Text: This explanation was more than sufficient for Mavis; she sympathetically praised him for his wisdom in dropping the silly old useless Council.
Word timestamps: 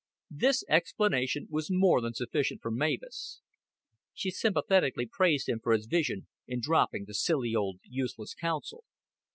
This 0.31 0.63
explanation 0.67 1.45
was 1.51 1.69
more 1.69 2.01
than 2.01 2.15
sufficient 2.15 2.63
for 2.63 2.71
Mavis; 2.71 3.39
she 4.15 4.31
sympathetically 4.31 5.05
praised 5.05 5.47
him 5.47 5.59
for 5.61 5.73
his 5.73 5.87
wisdom 5.91 6.25
in 6.47 6.59
dropping 6.59 7.05
the 7.05 7.13
silly 7.13 7.53
old 7.53 7.77
useless 7.83 8.33
Council. 8.33 8.83